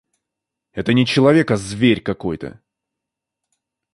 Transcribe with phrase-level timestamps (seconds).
[0.71, 2.59] Это не человек, а зверь какой-то!